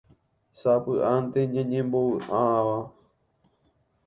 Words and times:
sapy'ánte 0.59 1.39
ñanembovy'áva 1.53 2.79